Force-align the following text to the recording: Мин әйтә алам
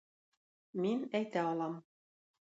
Мин 0.85 1.03
әйтә 1.19 1.43
алам 1.51 1.77